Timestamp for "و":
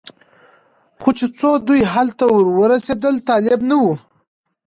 3.83-3.85